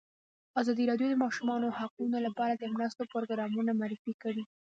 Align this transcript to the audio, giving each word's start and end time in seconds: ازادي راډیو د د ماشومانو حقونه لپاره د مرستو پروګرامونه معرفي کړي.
ازادي 0.61 0.83
راډیو 0.91 1.07
د 1.09 1.11
د 1.19 1.21
ماشومانو 1.23 1.67
حقونه 1.79 2.17
لپاره 2.27 2.53
د 2.55 2.63
مرستو 2.75 3.09
پروګرامونه 3.13 3.71
معرفي 3.79 4.13
کړي. 4.23 4.43